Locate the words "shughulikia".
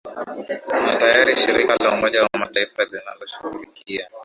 3.27-4.05